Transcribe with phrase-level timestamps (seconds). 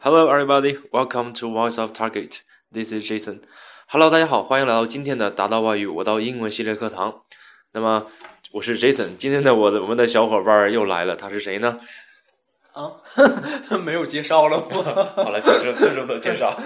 [0.00, 0.76] Hello, everybody.
[0.92, 2.42] Welcome to Voice of Target.
[2.72, 3.40] This is Jason.
[3.88, 7.22] Hello，大家好，欢迎来到今天的达到外语我到英文系列课堂。
[7.72, 8.06] 那么
[8.52, 11.80] 我是 Jason，今天的我的我们的小伙伴又来了，他是谁呢？
[12.74, 12.94] 啊，
[13.84, 15.04] 没有介绍了吗？
[15.16, 16.56] 好了，这这种的介绍。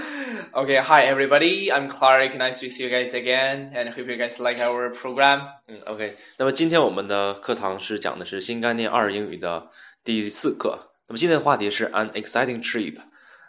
[0.52, 1.72] Okay, hi everybody.
[1.72, 2.36] I'm Clark.
[2.36, 5.40] Nice to see you guys again, and hope you guys like our program.
[5.68, 6.14] 嗯，OK。
[6.36, 9.68] 那么今天我们的课堂是讲的是新概念二英语的
[10.04, 10.90] 第四课。
[11.08, 12.98] 那么今天的话题是 an exciting trip。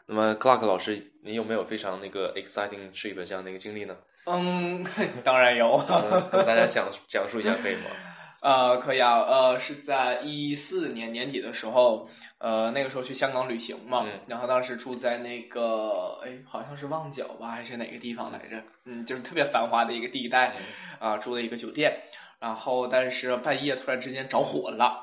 [0.07, 3.95] 那么 Clark 老师，你有没有非常那个 exciting trip 这样的一个经历呢？
[4.25, 4.85] 嗯，
[5.23, 5.75] 当然有。
[5.89, 7.89] 嗯跟大家讲讲述一下可以吗？
[8.44, 9.20] 呃，可以啊。
[9.21, 18.61] 呃，是在一四年年底的时候，呃，那个时候去香港旅行嘛，嗯然后当时住在那个，哎，好像是旺角吧，还是哪个地方来着？
[18.83, 20.53] 嗯，就是特别繁华的一个地带，
[20.99, 21.97] 啊、住的一个酒店。
[22.39, 25.02] 然后，但是半夜突然之间着火了。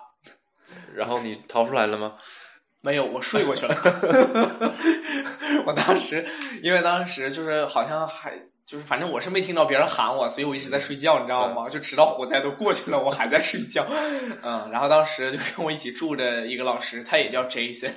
[0.95, 2.17] 然后你逃出来了吗？
[2.83, 3.75] 没有，我睡过去了。
[5.67, 6.27] 我当时，
[6.63, 8.33] 因为当时就是好像还
[8.65, 11.69] 就是，反正我是没听到别人喊我，所以我一直在睡觉，你知道吗？
[11.69, 13.87] 就直到火灾都过去了，我还在睡觉。
[14.43, 17.93] 嗯，然后当时就跟我一起住的一个老师，他也叫 Jason，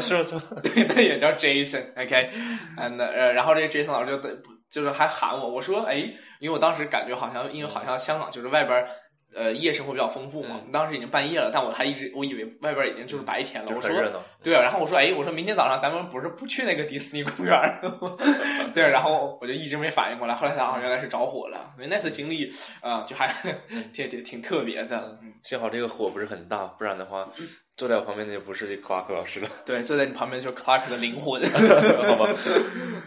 [0.00, 0.54] 是是。
[0.62, 4.28] 对，他也叫 Jason，OK，and、呃，然后这个 Jason 老师就不
[4.68, 5.96] 就是还喊我，我说哎，
[6.40, 8.88] 因为我当时感觉好像，因为好像香港就是外边儿。
[9.36, 13.70] 呃，夜生活比较丰富嘛，当时已经半夜了，但我还一直我以为外边已经就是白天了。
[13.74, 13.94] 我说。
[14.42, 18.16] 对啊，然后我说，哎，我说明天早上咱们不是不去那个迪士尼公园吗？
[18.74, 21.72] 对，然后我就一直没反应过来，后来才想，原来是着火了。
[21.76, 23.28] 所以那次经历啊、就还
[23.92, 25.18] 挺挺挺特别的。
[25.22, 27.28] 嗯幸好这个火不是很大，不然的话，
[27.77, 31.41] 坐在我旁边的就不是这克拉克老师了，对，坐在你旁边就是 Clark 的灵魂。
[31.43, 32.33] 好吧？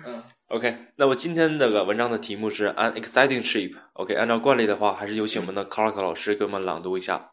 [0.06, 0.76] 嗯，OK。
[0.96, 7.32] 那么今天这个文章的题目是 an exciting trip。OK，按照惯例的话，还是有请我们的 Clark 老师给我们朗读一下。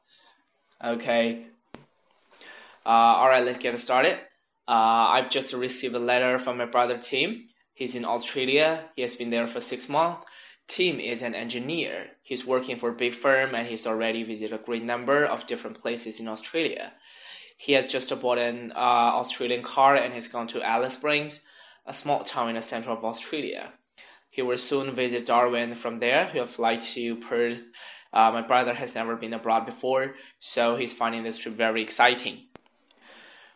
[0.80, 1.46] Okay.
[2.84, 4.18] Uh, all right, let's get started.
[4.68, 7.48] Uh, I've just received a letter from my brother Tim.
[7.74, 8.90] He's in Australia.
[8.96, 10.24] He has been there for six months.
[10.68, 12.18] Tim is an engineer.
[12.24, 15.78] He's working for a big firm and he's already visited a great number of different
[15.82, 16.94] places in Australia.
[17.58, 21.48] He has just bought an uh, Australian car and has gone to Alice Springs,
[21.86, 23.74] a small town in the center of Australia.
[24.30, 25.76] He will soon visit Darwin.
[25.76, 27.72] From there, he'll fly to Perth.
[28.14, 32.48] Uh, my brother has never been abroad before, so he's finding this trip very exciting.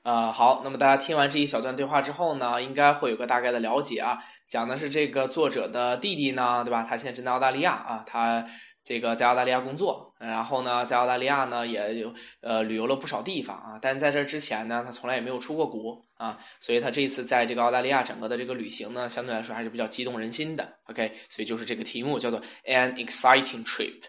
[0.03, 4.19] 呃，好，那么大家听完这一小段对话之后呢，应该会有个大概的了解啊。
[4.45, 6.85] 讲的是这个作者的弟弟呢，对吧？
[6.87, 8.45] 他现在正在澳大利亚啊，他
[8.82, 13.78] 这个在澳大利亚工作，然后呢，在澳大利亚呢也有呃旅游了不少地方啊。
[13.80, 20.78] 但在这之前呢，他从来也没有出过国啊，所以他这次在这个澳大利亚整个的这个旅行呢，相对来说还是比较激动人心的。
[20.84, 24.02] OK，所以就是这个题目叫做 An Exciting Trip。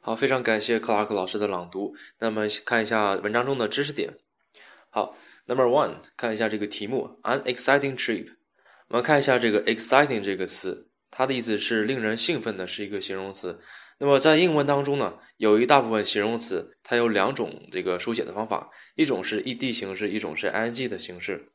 [0.00, 1.94] 好，非常感谢克拉克老师的朗读。
[2.20, 4.14] 那么看一下文章中的知识点。
[4.90, 5.14] 好
[5.44, 8.36] ，Number one，看一下这个题目，an exciting trip。
[8.88, 13.60] 我们看一下这个 exciting 这个词，它的意思是令人兴奋的，是一个形容词。
[13.98, 21.48] 那么在英文当中呢，有一大部分形容词它有两种这个书写的方法，一种是 ed 形式，一种是 ing 的形式。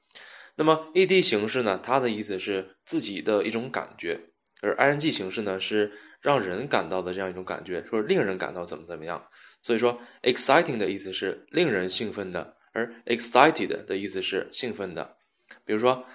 [0.56, 4.20] 那么 ed 形式呢，它的意思是自己的一种感觉，
[4.62, 9.26] 而 ing 形式呢是让人感到的这样一种感觉，说令人感到怎么怎么样。
[9.62, 15.16] 所以说，exciting 的意思是令人兴奋的，而 excited 的意思是兴奋的。
[15.64, 16.06] 比如说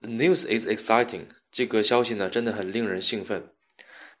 [0.00, 3.48] ，the news is exciting，这个消息呢真的很令人兴奋。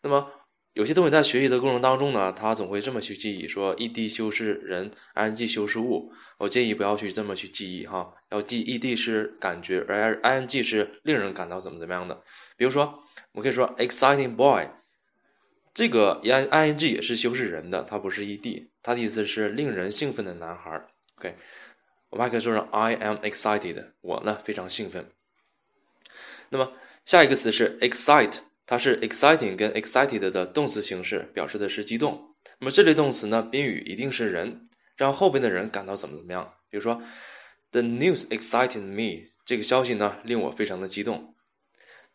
[0.02, 0.30] 那么
[0.72, 6.12] 有些东西在学习的过程当中呢，他总会这么去记忆，说 ed 修饰人，ing 修饰物。
[6.38, 12.22] 我建议不要去这么去记忆哈，要记 ed 是感觉，而 ing 是令人感到怎么怎么样的。
[12.56, 13.00] 比如说，
[13.32, 14.68] 我可以说 exciting boy。
[15.72, 20.70] 这个 i i n g 也是修饰人的，它不是 e d，它的意思是令人兴奋的男孩。
[21.18, 21.36] OK，
[22.10, 25.10] 我们还可以说成 I am excited，我呢非常兴奋。
[26.50, 26.72] 那么
[27.04, 32.34] 下一个词是 excite，它是 exciting 跟 excited 的动词形式，表示的是激动。
[32.60, 34.64] 那么这类动词呢，宾语一定是人，
[34.96, 36.54] 让后边的人感到怎么怎么样。
[36.70, 37.02] 比如说
[37.72, 41.34] ，The news excited me，这个消息呢令我非常的激动。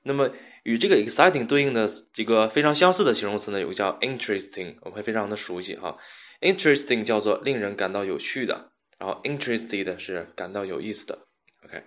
[0.04, 0.32] 那么
[0.64, 5.98] 与这个 exciting 对应的这个非常相似的形容词呢，有个叫 interesting，我们会非常的熟悉哈。
[6.42, 11.28] interesting 叫做令人感到有趣的，然后 interested 是感到有意思的。
[11.66, 11.84] OK，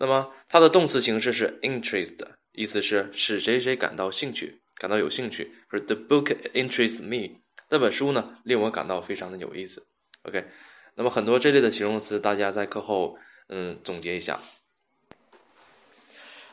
[0.00, 2.16] 那么它的动词形式是 interest，
[2.52, 5.54] 意思是使谁谁感到兴趣，感到有兴趣。
[5.70, 7.38] 是 The book interests me，
[7.68, 9.86] 那本书呢令我感到非常的有意思。
[10.22, 10.46] OK，
[10.94, 13.18] 那么很多这类的形容词，大家在课后
[13.50, 14.40] 嗯总结一下。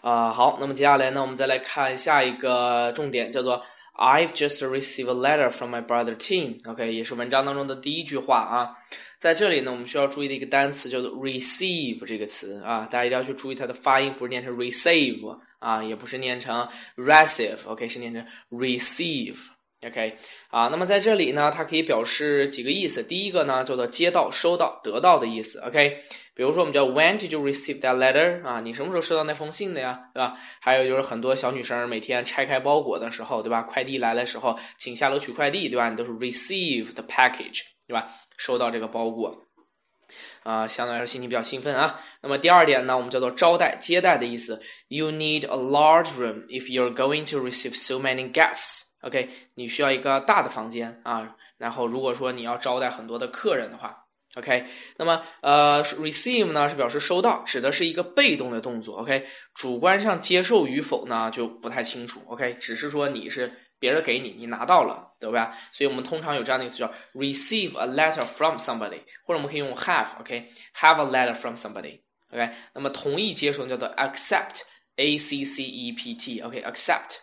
[0.02, 3.64] 啊、好，那么接下来呢，我们再来看下一个重点，叫做
[3.98, 6.70] I've just received a letter from my brother Tim。
[6.70, 8.76] OK，也是文章当中的第一句话啊。
[9.20, 20.18] 在这里呢，我们需要注意的一个单词叫做 receive 这个词啊，大家一定要去注意它的发音，不是念成 receive 啊，也不是念成 receive，OK，是念成 receive，OK
[20.50, 20.68] 啊。
[20.68, 26.04] 那么在这里呢，它可以表示几个意思，第一个呢叫做接到、收到、得到的意思，OK。
[26.36, 28.46] 比如说我们叫 When did you receive that letter？
[28.46, 30.00] 啊，你什么时候收到那封信的呀？
[30.14, 30.38] 对吧？
[30.62, 33.64] 还有就是很多小女生每天拆开包裹的时候，对吧？
[33.64, 35.90] 快递来的时候，请下楼取快递，对吧？
[35.90, 38.14] 你都是 receive the package，对吧？
[38.38, 39.46] 收到这个包裹，
[40.44, 42.00] 啊，相对来说心情比较兴奋啊。
[42.22, 44.62] 那么第二点呢，我们叫做招待、接待的意思。
[44.88, 48.92] You need a large room if you're going to receive so many guests。
[49.02, 51.36] OK，你需要一个大的房间啊。
[51.58, 54.06] 然后如果说你要招待很多的客人的话。
[54.36, 54.68] OK，
[54.98, 58.98] 那么呃，receive 呢是表示收到，指的是一个被动的动作。
[58.98, 59.26] OK，
[59.56, 62.22] 主观上接受与否呢就不太清楚。
[62.28, 65.57] OK，只是说你是别人给你，你拿到了，对吧？
[65.73, 76.15] 所以我们通常有这样的一个词叫 receive a letter from somebody，或者我们可以用 have。OK，have a letter from somebody。OK，那么同意接受叫做 accept，a c c e p
[76.15, 77.19] t。OK，accept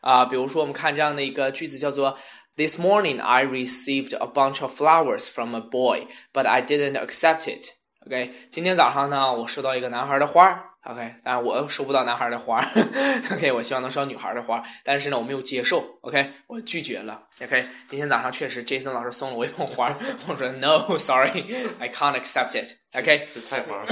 [0.00, 2.18] 啊，比如说我们看这样的一个句子叫做。
[2.54, 7.68] This morning I received a bunch of flowers from a boy, but I didn't accept it.
[8.04, 10.75] OK，今天早上呢，我收到一个男孩的花。
[10.89, 12.61] OK，但是我收不到男孩的花。
[13.33, 15.99] OK，我希望能收到女孩的花，但是呢，我没有接受。
[16.01, 17.27] OK，我拒绝了。
[17.43, 19.93] OK，今天早上确实，Jason 老师送了我一捧花，
[20.27, 22.69] 我说 No，sorry，I can't accept it。
[22.93, 23.85] OK，是菜花，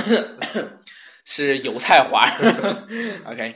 [1.25, 2.25] 是油菜花。
[3.29, 3.53] OK，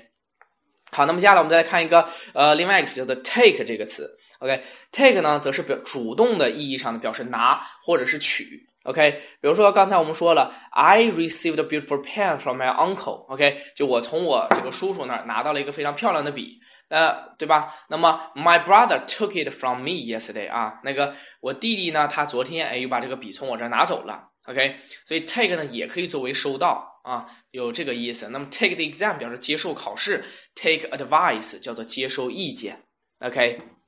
[0.92, 4.18] 好，那么接下来我们再来看一个呃，另外一个词叫做 take 这个词。
[4.40, 8.69] OK，take 呢，则是表主动的意义上的表示拿或者是取。
[8.90, 13.24] OK，比如说刚才我们说了，I received a beautiful pen from my uncle。
[13.28, 16.60] OK，就我从我这个叔叔那儿拿到了一个非常漂亮的笔，
[16.90, 17.86] 呃，对吧？
[17.90, 20.52] 那么 my brother took it from me yesterday。
[20.52, 24.30] 啊，那个我弟弟呢，他昨天哎又把这个笔从我这儿拿走了。
[24.48, 28.30] OK，所以 take 呢也可以作为收到啊，有这个意思。
[28.30, 30.26] 那么 take the exam 表示接受考试
[30.56, 32.86] ，take advice 叫做接受意见。
[33.20, 33.79] OK。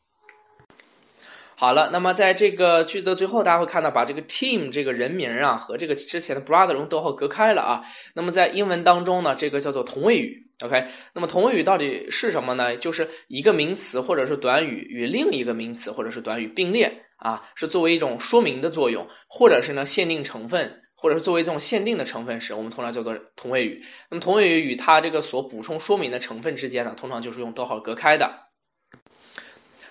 [1.61, 7.83] 好了，那么在这个句子的最后，大家会看到把这个 team 这个人名啊和这个之前的 brother 用逗号隔开了啊。
[8.15, 10.49] 那么在英文当中呢，这个叫做同位语。
[10.63, 12.75] OK，那么同位语到底是什么呢？
[12.75, 23.85] 就是一个名词或者是短语与另一个名词或者是短语并列啊，是作为一种说明的作用，或者是呢限定成分，或者是作为这种限定的成分时，我们通常叫做同位语。
[24.09, 28.47] 那么同位语与它这个所补充说明的成分之间呢，通常就是用逗号隔开的。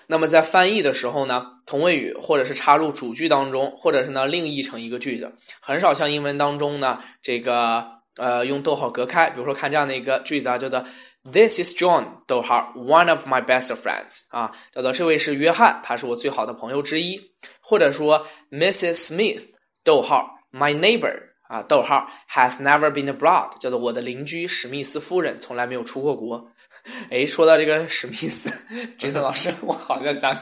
[0.07, 7.85] 那么在翻译的时候呢，同位语或者是插入主句当中，或者是呢另译成一个句子，很少像英文当中呢这个
[8.17, 9.29] 呃用逗号隔开。
[9.29, 10.83] 比如说看这样的一个句子啊，叫做
[11.23, 17.31] This is John，逗号 one of my best friends 啊，叫做这位是约翰，他是我最好的朋友之一。
[17.61, 18.95] 或者说 Mrs.
[18.95, 19.43] Smith，
[19.85, 26.51] 逗号 my neighbor 啊，逗号 has never been abroad，叫做我的邻居史密斯夫人从来没有出过国。
[27.11, 28.49] 哎，说到这个史密斯，
[28.97, 30.35] 真的老师，我好像想，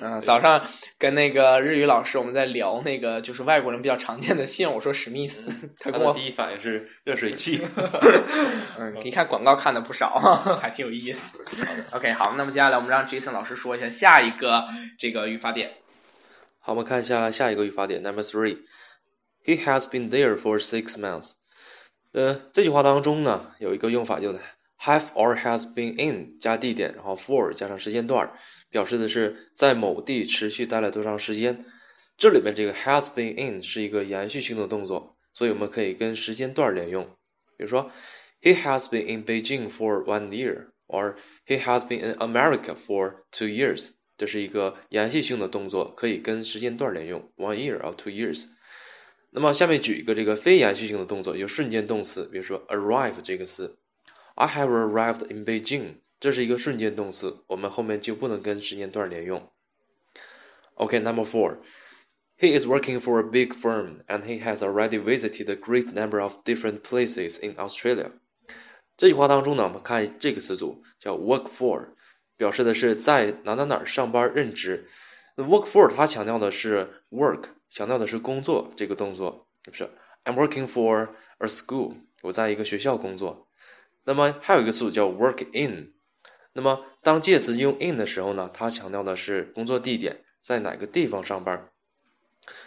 [0.00, 0.64] 嗯，早上
[0.98, 7.60] 跟那个日语老师我们在聊那个就是外国人比较常见的姓，我说史密斯，他跟我第一反应是热水器。
[8.78, 10.16] 嗯，你看广告看的不少，
[10.60, 11.38] 还挺有意思。
[11.92, 14.64] OK，好，那么接下来我们让 Jason 老师说一下下一个
[14.98, 15.74] 这个语法点。
[16.60, 21.34] 好，我们看一下下一个语法点，Number three，He has been there for six months。
[22.12, 24.38] 呃，这句话当中呢，有一个用法，就是。
[24.82, 28.30] Have or has been in 加地点，然后 for 加上时间段，
[28.70, 31.64] 表示的是在某地持续待了多长时间。
[32.18, 37.04] 这里面这个 has been in 是一个延续性的动作，所以我们可以跟时间段连用。
[37.56, 37.90] 比如说
[38.42, 41.16] ，He has been in Beijing for one year，or
[41.46, 43.90] He has been in America for two years。
[44.18, 48.46] 这是一个延续性的动作，可以跟时间段连用，one year or two years。
[49.30, 53.78] 那么下面举一个这个非延续性的动作，有瞬间动词，比如说 arrive 这个词。
[54.35, 59.51] I have arrived in Beijing，这是一个瞬间动词，我们后面就不能跟时间段连用。
[60.75, 66.19] OK，Number four，He is working for a big firm and he has already visited a great number
[66.19, 68.13] of different places in Australia。
[68.97, 71.89] 这句话当中呢，我们看这个词组叫 work for，
[72.37, 74.87] 表示的是在哪哪哪儿上班任职。
[75.35, 79.89] 那 work for 它强调的是 work，强调的是工作这个动作，是不是？
[80.25, 83.44] I'm working for a school，我在一个学校工作。
[84.06, 85.92] 那么还有一个词组叫 work in，
[86.54, 91.70] 那么当介词用 in 的时候呢，它强调的是工作地点在哪个地方上班。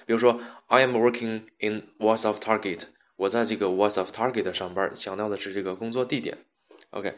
[0.05, 2.81] 比如说，I am working in West of Target，
[3.15, 6.46] 我在这个 West of Target 上班，强调的是这个工作地点。
[6.89, 7.15] OK，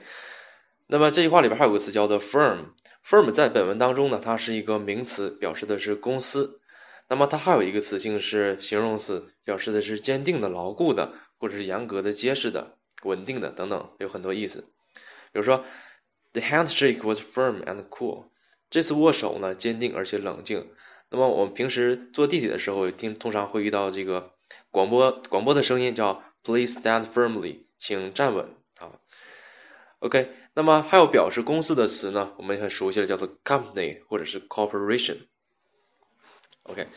[0.88, 6.62] 那么这句话里边还有个词叫做 firm，firm 在本文当中呢，它是一个名词，表示的是公司。
[7.10, 14.70] 那么它还有一个词性是形容词，表示的是坚定的、牢固的，或者是严格的、结实的、稳定的等等，有很多意思。
[15.32, 15.64] 比如说
[16.34, 18.26] ，The handshake was firm and cool。
[18.70, 20.72] 这次握手呢，坚定而且冷静。
[21.10, 24.34] 那么我们平时坐地铁的时候，听通常会遇到这个
[24.70, 29.00] 广播广播的声音，叫 “Please stand firmly”，请站稳啊。
[30.00, 35.18] OK，那么还有表示公司的词呢，我们也很熟悉的叫做 “company” 或者是 “corporation”。
[36.64, 36.88] OK，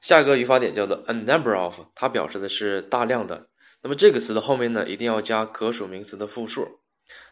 [0.00, 3.48] 下一个语法点叫做 “a number of”，它表示的是大量的。
[3.86, 6.80] 那么这个词的后面呢，一定要加可数名词的复数。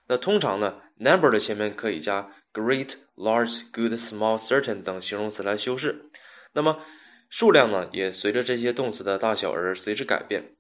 [0.07, 6.13] 那通常呢，number 的前面可以加 great、large、good、small、certain 等形容词来修饰。
[6.53, 6.81] 那么
[7.29, 10.55] 数量呢，也随着这些动词的大小而随之改变。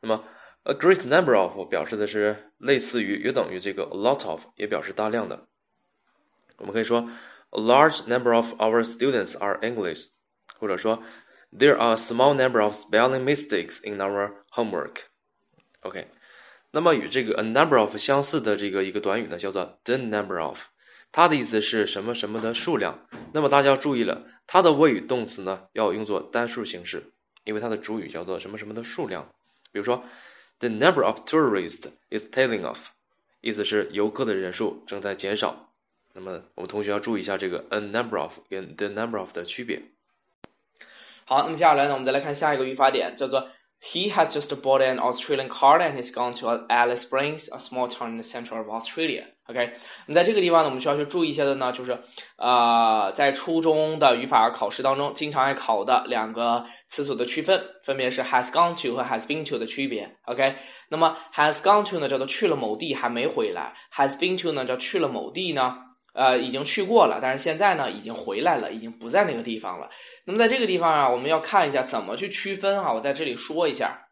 [0.00, 0.24] 那么
[0.64, 5.46] a great number of 表示的是类似于约等于这个 a lot of，也表示大量的。
[6.56, 7.08] 我们可以说
[7.50, 10.08] a large number of our students are English，
[10.58, 11.04] 或者说
[11.56, 15.09] there are small number of spelling mistakes in our homework。
[15.82, 16.08] OK。
[16.72, 20.66] 那么与这个 a number of 相似的这个一个短语呢，叫做 the number of，
[21.10, 23.08] 它的意思是什么什么的数量。
[23.32, 29.32] 那么大家要注意了，它的谓语动词呢要用作单数形式，因为它的主语叫做什么什么的数量。
[29.72, 30.04] 比如说
[30.60, 32.86] ，the number of tourists is tailing off，
[33.40, 35.72] 意思是游客的人数正在减少。
[36.12, 39.82] 那么我们同学要注意一下这个 a number of 跟 the number of 的区别。
[41.24, 43.48] 好，那么接下来呢，我们再来看下一个语法点，叫做。
[43.82, 48.10] He has just bought an Australian car and he's gone to Alice Springs, a small town
[48.10, 49.24] in the center of Australia.
[49.46, 49.72] OK，
[50.06, 51.98] 那在这个地方呢，我们需要去注意一些的呢，就是
[52.36, 60.16] 呃，在初中的语法考试当中，经常爱考的两个词组的区分，分别是 has gone to 和 has been to 的区别。
[60.26, 60.54] OK，
[60.90, 65.78] 那么 has gone to 呢，叫做去了某地还没回来；has been to 呢，叫去了某地呢。
[66.12, 69.88] 呃，已经去过了，但是现在呢，已经回来了，已经不在那个地方了。
[70.24, 72.92] 那么在这个地方啊，我们要看一下怎么去区分哈。
[72.92, 74.06] 我在这里说一下。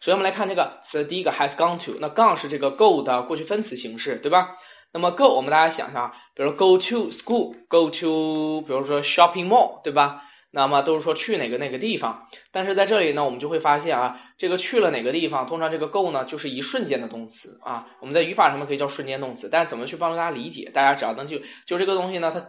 [0.00, 4.56] 首先，我们来看这个词，第一个 has gone to，那 gone 是这个 go 的过去分词形式，对吧？
[4.92, 10.24] 那么 go，我们大家想想，比如 go to school，go to，比如说 shopping mall，对吧？
[10.52, 20.70] 那么都是说去哪个哪个地方，但是在这里呢，我们就会发现啊，这个去了哪个地方，通常这个 go 呢就是一瞬间的动词啊，我们在语法上面可以叫瞬间动词，但是怎么去帮助大家理解？
[20.72, 22.40] 大家只要能就就这个东西呢，它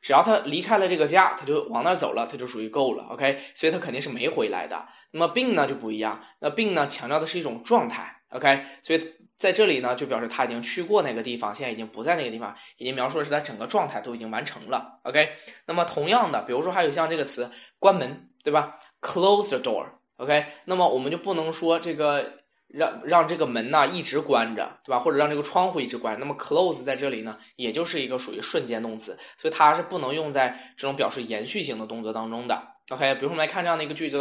[0.00, 4.86] 只要他离开了这个家，他就往那儿走了，他就属于 go 了，OK，所以他肯定是没回来的。
[5.12, 9.14] 那么 been 呢就不一样，那 been 呢强调的是一种状态，OK，所以。
[9.36, 15.00] 在这里呢，就表示他已经去过那个地方，现在已经不在那个地方，已经描述的是他整个状态都已经完成了。
[15.02, 15.32] OK，
[15.66, 17.50] 那么同样的，比如说还有像这个词
[17.80, 19.86] “关门”，对吧？Close the door。
[20.18, 24.98] OK，那么我们就不能说这个让让这个门呢一直关着，对吧？
[24.98, 26.18] 或者让这个窗户一直关。
[26.18, 32.60] 那么 close 在这里呢，也就是一个属于瞬间动词，所以它是不能用在这种表示延续性的动作当中的。
[32.90, 34.18] OK，比如说我们来看这样的一个句子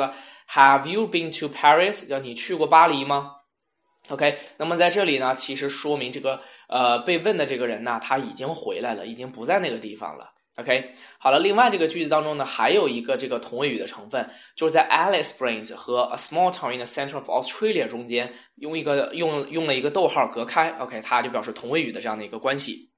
[0.50, 2.08] ：Have you been to Paris？
[2.08, 3.32] 叫你去过巴黎吗
[4.10, 10.33] ？OK，那么在这里呢，其实说明这个呃被问的这个人呢，他已经回来了，已经不在那个地方了。
[10.58, 20.70] OK，好了，另外这个句子当中呢，还有一个这个同位语的成分，就是在 Alice Springs 和 a small town in the center of Australia 中间用一个用用了一个逗号隔开。
[20.80, 22.92] OK，它就表示同位语的这样的一个关系。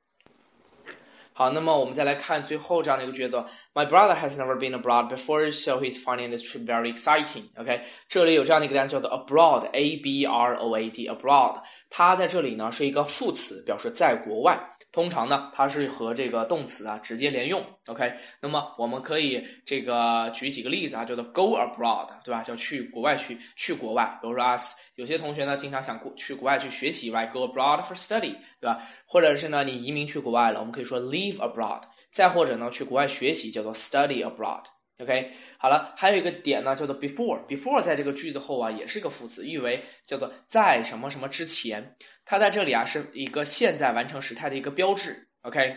[1.31, 7.43] 好，那么我们再来看最后这样的一个句子：My brother has never been abroad before, so he's finding this trip very exciting.
[7.57, 14.74] OK，这里有这样的一个单词叫做 abroad，a b r o a d，abroad，它在这里呢是一个副词，表示在国外。
[14.95, 18.13] 通常呢，它是和这个动词啊直接连用，OK。
[18.39, 22.41] 那么我们可以这个举几个例子啊，叫做 go abroad，对吧？
[22.41, 24.17] 叫去国外去去国外。
[24.21, 24.55] 比如说啊，
[24.95, 28.81] 有些同学呢经常想过去国外去学习，right？Go abroad for study，对吧？
[29.05, 31.81] 或者是呢你移民去国外了，我们可以说 leave abroad。
[32.09, 34.63] 再或者呢去国外学习，叫做 study abroad。
[34.99, 41.97] OK，好了，还有一个点呢，叫做 before，before 在这个句子后啊，也是个副词，意为叫做在什么什么之前。
[42.23, 45.27] 它在这里啊，是一个现在完成时态的一个标志。
[45.41, 45.75] OK，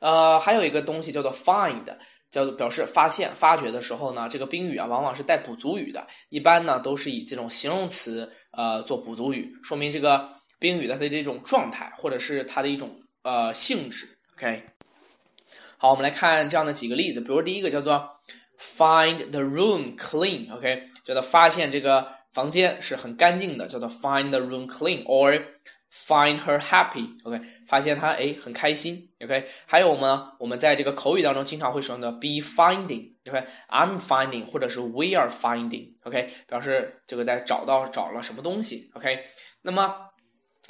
[0.00, 1.86] 呃，还有一个东西叫做 find，
[2.30, 10.28] 叫做表示发现、发掘的时候呢，这个宾语啊，往往是带补足语的，一般呢都是以这种形容词呃做补足语，说明这个
[10.60, 14.18] 宾语的它的这种状态或者是它的一种呃性质。
[14.36, 14.62] OK。
[15.80, 18.20] 好，我们来看这样的几个例子，比如第一个叫做
[18.58, 25.40] find the room clean，OK，叫做发现这个房间是很干净的，叫做 find the room clean，or
[25.92, 39.16] find her happy，OK，发现她哎很开心，OK，还有呢，我们在这个口语当中经常会说的 be finding，OK，I'm finding，或者是 we are finding，OK，表示这个在找到找了什么东西，OK，
[39.62, 39.94] 那么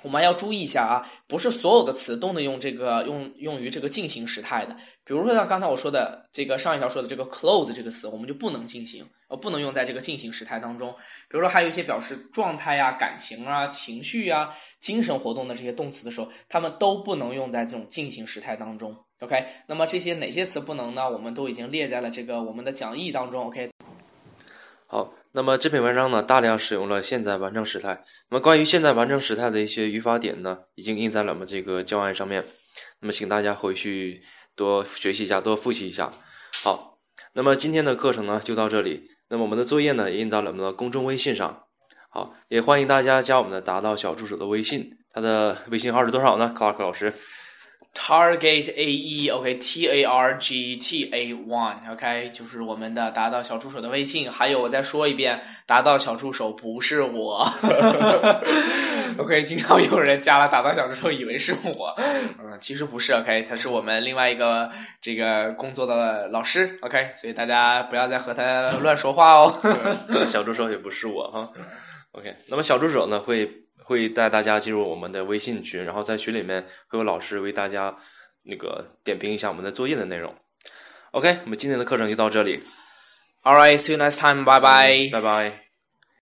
[0.03, 4.77] 我们要注意一下啊，不是所有的词都能用这个用用于这个进行时态的。
[5.05, 10.91] 比如说像刚才我说的这个上一条说的这个 close 这个词，我们就不能进行，呃，不能用在这个进行时态当中。
[11.29, 18.97] 比如说还有一些表示状态呀、感情啊、情绪啊、精神活动的这些动词的时候，它们都不能用在这种进行时态当中。
[19.21, 21.11] OK，那么这些哪些词不能呢？
[21.11, 23.47] 我们都已经列在了这个我们的讲义当中。
[23.47, 23.69] OK。
[24.91, 28.03] 好，那么这篇文章呢，大量使用了现在完成时态。
[28.31, 32.43] 那么关于现在完成时态的一些语法点呢，已经印在了我们这个教案上面。
[33.01, 34.23] 那么请大家回去
[34.57, 36.11] 多学习一下，多复习一下。
[36.65, 36.99] 好，
[37.35, 39.11] 那么今天的课程呢就到这里。
[39.29, 41.65] 那么我们的作业呢也印在了我们的公众微信上。
[42.09, 47.13] 好，也欢迎大家加我们的达到小助手的微信，他的微信号是多少呢？Clark 老师。
[47.95, 54.31] Target A E，OK，T A R G T A One，OK，就是我们的达到小助手的微信。
[54.31, 57.47] 还有，我再说一遍，达到小助手不是我。
[59.19, 61.95] OK，经常有人加了达到小助手，以为是我，
[62.39, 63.13] 嗯，其实不是。
[63.13, 64.71] OK，他是我们另外一个
[65.03, 66.79] 这个工作的老师。
[66.83, 69.53] OK，所以大家不要再和他乱说话哦。
[70.27, 71.49] 小助手也不是我哈。
[72.13, 73.68] OK，那么小助手呢会。
[73.89, 77.97] 会带大家进入我们的微信群，然后在群里面会有老师为大家
[78.43, 80.35] 那个点评一下我们的作业的内容。
[81.13, 82.61] OK，我们今天的课程就到这里。
[83.45, 84.45] All right, see you next time.
[84.45, 85.11] Bye bye.
[85.11, 85.68] Bye bye.